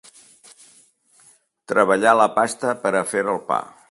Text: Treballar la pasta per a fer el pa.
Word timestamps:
Treballar 1.73 2.15
la 2.21 2.27
pasta 2.39 2.75
per 2.87 2.95
a 2.97 3.07
fer 3.15 3.25
el 3.35 3.41
pa. 3.53 3.63